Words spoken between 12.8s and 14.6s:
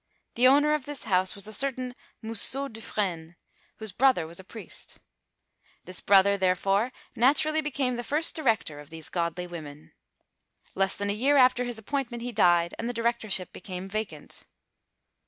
the directorship became vacant.